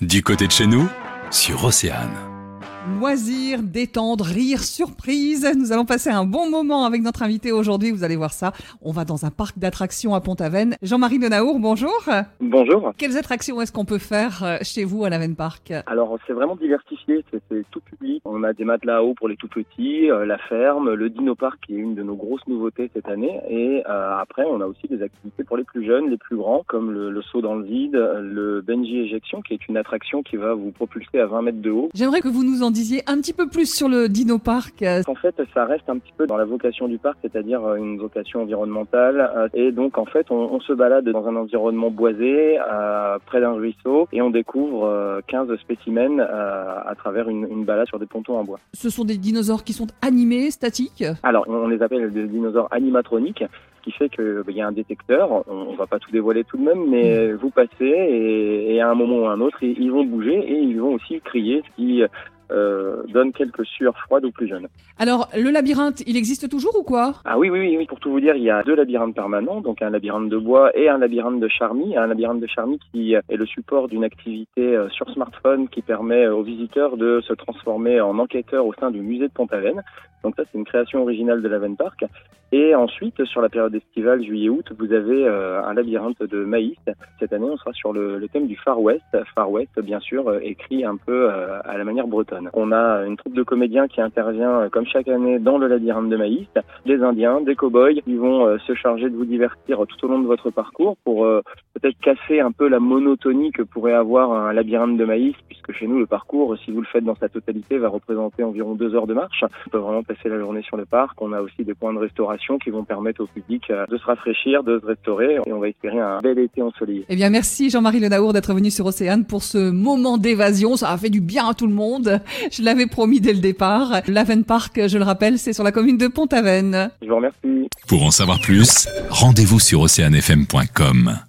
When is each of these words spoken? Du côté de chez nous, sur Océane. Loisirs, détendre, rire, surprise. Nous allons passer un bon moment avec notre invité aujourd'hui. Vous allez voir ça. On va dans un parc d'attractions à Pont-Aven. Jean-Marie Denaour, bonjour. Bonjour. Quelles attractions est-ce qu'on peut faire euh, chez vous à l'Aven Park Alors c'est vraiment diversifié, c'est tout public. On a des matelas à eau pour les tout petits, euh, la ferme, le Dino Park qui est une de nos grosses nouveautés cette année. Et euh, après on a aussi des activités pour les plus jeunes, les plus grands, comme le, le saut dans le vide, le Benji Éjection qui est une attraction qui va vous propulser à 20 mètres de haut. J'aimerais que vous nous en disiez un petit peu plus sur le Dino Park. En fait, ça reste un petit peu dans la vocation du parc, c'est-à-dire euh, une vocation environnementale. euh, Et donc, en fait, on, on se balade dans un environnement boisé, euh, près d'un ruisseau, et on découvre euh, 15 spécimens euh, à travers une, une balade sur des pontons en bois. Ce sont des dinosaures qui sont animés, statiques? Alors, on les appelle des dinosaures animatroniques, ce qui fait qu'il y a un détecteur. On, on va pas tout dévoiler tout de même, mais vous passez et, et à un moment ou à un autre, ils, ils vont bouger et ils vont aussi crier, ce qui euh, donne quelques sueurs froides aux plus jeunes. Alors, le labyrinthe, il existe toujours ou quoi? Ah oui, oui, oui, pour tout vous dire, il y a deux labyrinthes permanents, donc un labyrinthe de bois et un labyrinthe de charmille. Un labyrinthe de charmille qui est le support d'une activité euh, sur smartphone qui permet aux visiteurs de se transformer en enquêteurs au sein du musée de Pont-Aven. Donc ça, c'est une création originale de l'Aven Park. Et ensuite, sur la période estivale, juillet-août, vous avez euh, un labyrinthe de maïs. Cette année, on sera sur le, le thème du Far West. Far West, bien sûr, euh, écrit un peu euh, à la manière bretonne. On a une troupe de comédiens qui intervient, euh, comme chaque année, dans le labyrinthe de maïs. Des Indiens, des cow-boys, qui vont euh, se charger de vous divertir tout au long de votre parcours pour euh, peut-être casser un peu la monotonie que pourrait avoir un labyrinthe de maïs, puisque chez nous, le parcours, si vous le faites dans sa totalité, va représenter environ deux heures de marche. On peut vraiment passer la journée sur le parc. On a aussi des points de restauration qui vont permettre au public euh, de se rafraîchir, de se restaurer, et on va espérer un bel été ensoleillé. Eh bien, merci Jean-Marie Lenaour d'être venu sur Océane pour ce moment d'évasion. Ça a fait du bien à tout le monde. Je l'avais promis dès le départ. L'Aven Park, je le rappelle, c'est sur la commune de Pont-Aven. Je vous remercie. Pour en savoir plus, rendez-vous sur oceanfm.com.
Du 0.00 0.22
côté 0.22 0.46
de 0.46 0.52
chez 0.52 0.66
nous, 0.66 0.88
sur 1.30 1.62
Océane. 1.62 2.39
Loisirs, 2.88 3.62
détendre, 3.62 4.24
rire, 4.24 4.60
surprise. 4.60 5.46
Nous 5.54 5.70
allons 5.70 5.84
passer 5.84 6.08
un 6.08 6.24
bon 6.24 6.48
moment 6.48 6.86
avec 6.86 7.02
notre 7.02 7.22
invité 7.22 7.52
aujourd'hui. 7.52 7.90
Vous 7.90 8.04
allez 8.04 8.16
voir 8.16 8.32
ça. 8.32 8.52
On 8.80 8.90
va 8.90 9.04
dans 9.04 9.26
un 9.26 9.30
parc 9.30 9.58
d'attractions 9.58 10.14
à 10.14 10.22
Pont-Aven. 10.22 10.76
Jean-Marie 10.80 11.18
Denaour, 11.18 11.58
bonjour. 11.58 12.08
Bonjour. 12.40 12.92
Quelles 12.96 13.18
attractions 13.18 13.60
est-ce 13.60 13.70
qu'on 13.70 13.84
peut 13.84 13.98
faire 13.98 14.42
euh, 14.42 14.56
chez 14.62 14.84
vous 14.84 15.04
à 15.04 15.10
l'Aven 15.10 15.36
Park 15.36 15.74
Alors 15.86 16.16
c'est 16.26 16.32
vraiment 16.32 16.56
diversifié, 16.56 17.22
c'est 17.30 17.64
tout 17.70 17.80
public. 17.80 18.22
On 18.24 18.44
a 18.44 18.54
des 18.54 18.64
matelas 18.64 18.98
à 18.98 19.02
eau 19.02 19.12
pour 19.12 19.28
les 19.28 19.36
tout 19.36 19.48
petits, 19.48 20.10
euh, 20.10 20.24
la 20.24 20.38
ferme, 20.38 20.94
le 20.94 21.10
Dino 21.10 21.34
Park 21.34 21.58
qui 21.66 21.74
est 21.74 21.78
une 21.78 21.94
de 21.94 22.02
nos 22.02 22.16
grosses 22.16 22.46
nouveautés 22.46 22.90
cette 22.94 23.08
année. 23.08 23.40
Et 23.50 23.82
euh, 23.86 24.16
après 24.18 24.44
on 24.46 24.62
a 24.62 24.66
aussi 24.66 24.88
des 24.88 25.02
activités 25.02 25.44
pour 25.44 25.58
les 25.58 25.64
plus 25.64 25.84
jeunes, 25.84 26.08
les 26.08 26.16
plus 26.16 26.36
grands, 26.36 26.64
comme 26.66 26.92
le, 26.92 27.10
le 27.10 27.22
saut 27.22 27.42
dans 27.42 27.56
le 27.56 27.64
vide, 27.64 27.92
le 27.92 28.62
Benji 28.62 29.00
Éjection 29.00 29.42
qui 29.42 29.52
est 29.52 29.68
une 29.68 29.76
attraction 29.76 30.22
qui 30.22 30.36
va 30.36 30.54
vous 30.54 30.70
propulser 30.70 31.20
à 31.20 31.26
20 31.26 31.42
mètres 31.42 31.60
de 31.60 31.70
haut. 31.70 31.90
J'aimerais 31.94 32.22
que 32.22 32.28
vous 32.28 32.42
nous 32.42 32.62
en 32.62 32.69
disiez 32.70 33.02
un 33.06 33.16
petit 33.20 33.32
peu 33.32 33.48
plus 33.48 33.72
sur 33.72 33.88
le 33.88 34.08
Dino 34.08 34.38
Park. 34.38 34.84
En 35.06 35.14
fait, 35.14 35.34
ça 35.54 35.64
reste 35.64 35.88
un 35.88 35.98
petit 35.98 36.12
peu 36.16 36.26
dans 36.26 36.36
la 36.36 36.44
vocation 36.44 36.88
du 36.88 36.98
parc, 36.98 37.18
c'est-à-dire 37.22 37.64
euh, 37.64 37.76
une 37.76 37.98
vocation 37.98 38.42
environnementale. 38.42 39.30
euh, 39.36 39.48
Et 39.54 39.72
donc, 39.72 39.98
en 39.98 40.04
fait, 40.06 40.26
on, 40.30 40.36
on 40.36 40.60
se 40.60 40.72
balade 40.72 41.08
dans 41.08 41.26
un 41.26 41.36
environnement 41.36 41.90
boisé, 41.90 42.58
euh, 42.58 43.18
près 43.26 43.40
d'un 43.40 43.52
ruisseau, 43.52 44.08
et 44.12 44.22
on 44.22 44.30
découvre 44.30 44.84
euh, 44.86 45.20
15 45.26 45.54
spécimens 45.60 46.18
euh, 46.20 46.74
à 46.86 46.94
travers 46.96 47.28
une, 47.28 47.46
une 47.50 47.64
balade 47.64 47.86
sur 47.88 47.98
des 47.98 48.06
pontons 48.06 48.36
en 48.38 48.44
bois. 48.44 48.58
Ce 48.74 48.90
sont 48.90 49.04
des 49.04 49.16
dinosaures 49.18 49.64
qui 49.64 49.72
sont 49.72 49.86
animés, 50.02 50.50
statiques? 50.50 51.04
Alors, 51.22 51.44
on 51.48 51.68
les 51.68 51.82
appelle 51.82 52.10
des 52.12 52.26
dinosaures 52.26 52.68
animatroniques, 52.70 53.44
ce 53.78 53.82
qui 53.84 53.92
fait 53.92 54.08
qu'il 54.10 54.44
y 54.56 54.60
a 54.60 54.66
un 54.66 54.72
détecteur. 54.72 55.30
On, 55.32 55.44
on 55.70 55.74
va 55.74 55.86
pas 55.86 55.98
tout 55.98 56.10
dévoiler 56.10 56.44
tout 56.44 56.56
de 56.58 56.62
même, 56.62 56.88
mais 56.88 57.32
vous 57.32 57.50
passez 57.50 57.68
et, 57.80 58.74
et 58.74 58.80
à 58.80 58.90
un 58.90 58.94
moment 58.94 59.18
ou 59.20 59.24
à 59.26 59.32
un 59.32 59.40
autre, 59.40 59.62
ils, 59.62 59.78
ils 59.78 59.90
vont 59.90 60.04
bouger 60.04 60.34
et 60.36 60.58
ils 60.58 60.78
vont 60.80 60.94
aussi 60.94 61.20
crier, 61.20 61.62
ce 61.70 61.76
qui 61.76 62.02
euh, 62.50 63.02
donne 63.08 63.32
quelques 63.32 63.64
sueurs 63.64 63.96
froides 63.98 64.24
aux 64.24 64.30
plus 64.30 64.48
jeunes. 64.48 64.68
Alors, 64.98 65.28
le 65.36 65.50
labyrinthe, 65.50 66.02
il 66.06 66.16
existe 66.16 66.48
toujours 66.48 66.76
ou 66.78 66.82
quoi? 66.82 67.14
Ah 67.24 67.38
oui, 67.38 67.50
oui, 67.50 67.76
oui, 67.76 67.86
pour 67.86 68.00
tout 68.00 68.10
vous 68.10 68.20
dire, 68.20 68.34
il 68.36 68.42
y 68.42 68.50
a 68.50 68.62
deux 68.62 68.74
labyrinthes 68.74 69.14
permanents, 69.14 69.60
donc 69.60 69.82
un 69.82 69.90
labyrinthe 69.90 70.28
de 70.28 70.38
bois 70.38 70.76
et 70.76 70.88
un 70.88 70.98
labyrinthe 70.98 71.40
de 71.40 71.48
charmille. 71.48 71.96
Un 71.96 72.06
labyrinthe 72.06 72.40
de 72.40 72.46
charmille 72.46 72.80
qui 72.92 73.14
est 73.14 73.36
le 73.36 73.46
support 73.46 73.88
d'une 73.88 74.04
activité 74.04 74.76
euh, 74.76 74.88
sur 74.90 75.08
smartphone 75.10 75.68
qui 75.68 75.82
permet 75.82 76.26
aux 76.26 76.42
visiteurs 76.42 76.96
de 76.96 77.20
se 77.26 77.32
transformer 77.32 78.00
en 78.00 78.18
enquêteurs 78.18 78.66
au 78.66 78.74
sein 78.74 78.90
du 78.90 79.00
musée 79.00 79.28
de 79.28 79.32
Pont-Aven. 79.32 79.82
Donc 80.22 80.34
ça, 80.36 80.42
c'est 80.50 80.58
une 80.58 80.64
création 80.64 81.02
originale 81.02 81.42
de 81.42 81.48
l'Aven 81.48 81.76
Park. 81.76 82.04
Et 82.52 82.74
ensuite, 82.74 83.24
sur 83.26 83.40
la 83.40 83.48
période 83.48 83.74
estivale, 83.74 84.24
juillet-août, 84.24 84.72
vous 84.76 84.92
avez 84.92 85.24
euh, 85.24 85.62
un 85.62 85.72
labyrinthe 85.72 86.20
de 86.22 86.44
maïs. 86.44 86.76
Cette 87.20 87.32
année, 87.32 87.48
on 87.48 87.56
sera 87.56 87.72
sur 87.72 87.92
le, 87.92 88.18
le 88.18 88.28
thème 88.28 88.48
du 88.48 88.56
Far 88.56 88.80
West. 88.80 89.04
Far 89.34 89.50
West, 89.50 89.78
bien 89.80 90.00
sûr, 90.00 90.28
euh, 90.28 90.40
écrit 90.42 90.84
un 90.84 90.96
peu 90.96 91.30
euh, 91.30 91.60
à 91.64 91.78
la 91.78 91.84
manière 91.84 92.08
bretonne. 92.08 92.39
On 92.52 92.72
a 92.72 93.04
une 93.06 93.16
troupe 93.16 93.34
de 93.34 93.42
comédiens 93.42 93.88
qui 93.88 94.00
intervient, 94.00 94.60
euh, 94.60 94.68
comme 94.68 94.86
chaque 94.86 95.08
année, 95.08 95.38
dans 95.38 95.58
le 95.58 95.66
labyrinthe 95.66 96.08
de 96.08 96.16
maïs. 96.16 96.46
Des 96.86 97.02
Indiens, 97.02 97.40
des 97.40 97.54
cow-boys, 97.54 98.00
qui 98.04 98.16
vont 98.16 98.46
euh, 98.46 98.58
se 98.66 98.74
charger 98.74 99.10
de 99.10 99.16
vous 99.16 99.24
divertir 99.24 99.78
tout 99.86 100.06
au 100.06 100.08
long 100.08 100.20
de 100.20 100.26
votre 100.26 100.50
parcours 100.50 100.96
pour 101.04 101.24
euh, 101.24 101.42
peut-être 101.74 101.98
casser 102.00 102.40
un 102.40 102.52
peu 102.52 102.68
la 102.68 102.80
monotonie 102.80 103.52
que 103.52 103.62
pourrait 103.62 103.94
avoir 103.94 104.32
un 104.32 104.52
labyrinthe 104.52 104.96
de 104.96 105.04
maïs, 105.04 105.34
puisque 105.48 105.72
chez 105.72 105.86
nous, 105.86 105.98
le 105.98 106.06
parcours, 106.06 106.56
si 106.64 106.70
vous 106.70 106.80
le 106.80 106.86
faites 106.86 107.04
dans 107.04 107.16
sa 107.16 107.28
totalité, 107.28 107.78
va 107.78 107.88
représenter 107.88 108.42
environ 108.42 108.74
deux 108.74 108.94
heures 108.94 109.06
de 109.06 109.14
marche. 109.14 109.44
On 109.66 109.70
peut 109.70 109.78
vraiment 109.78 110.02
passer 110.02 110.28
la 110.28 110.38
journée 110.38 110.62
sur 110.62 110.76
le 110.76 110.84
parc. 110.84 111.20
On 111.20 111.32
a 111.32 111.40
aussi 111.40 111.64
des 111.64 111.74
points 111.74 111.92
de 111.92 111.98
restauration 111.98 112.58
qui 112.58 112.70
vont 112.70 112.84
permettre 112.84 113.22
au 113.22 113.26
public 113.26 113.70
euh, 113.70 113.86
de 113.86 113.96
se 113.96 114.04
rafraîchir, 114.04 114.62
de 114.62 114.78
se 114.80 114.86
restaurer, 114.86 115.38
et 115.46 115.52
on 115.52 115.58
va 115.58 115.68
espérer 115.68 115.98
un 115.98 116.18
bel 116.18 116.38
été 116.38 116.62
ensoleillé. 116.62 117.04
Eh 117.08 117.16
bien, 117.16 117.30
merci 117.30 117.70
Jean-Marie 117.70 118.00
Lenaour 118.00 118.32
d'être 118.32 118.52
venu 118.52 118.70
sur 118.70 118.86
Océane 118.86 119.24
pour 119.24 119.42
ce 119.42 119.70
moment 119.70 120.18
d'évasion. 120.18 120.76
Ça 120.76 120.90
a 120.90 120.96
fait 120.96 121.10
du 121.10 121.20
bien 121.20 121.48
à 121.48 121.54
tout 121.54 121.66
le 121.66 121.74
monde. 121.74 122.20
Je 122.50 122.62
l'avais 122.62 122.86
promis 122.86 123.20
dès 123.20 123.32
le 123.32 123.40
départ. 123.40 124.02
L'Aven 124.06 124.44
Park, 124.44 124.80
je 124.86 124.98
le 124.98 125.04
rappelle, 125.04 125.38
c'est 125.38 125.52
sur 125.52 125.64
la 125.64 125.72
commune 125.72 125.98
de 125.98 126.08
Pont-Aven. 126.08 126.90
Je 127.02 127.08
vous 127.08 127.16
remercie. 127.16 127.68
Pour 127.86 128.04
en 128.04 128.10
savoir 128.10 128.40
plus, 128.40 128.88
rendez-vous 129.10 129.60
sur 129.60 129.80
oceanfm.com. 129.80 131.20